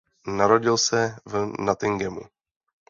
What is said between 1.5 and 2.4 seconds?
Nottinghamu.